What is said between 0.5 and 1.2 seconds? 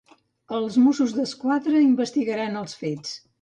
Els Mossos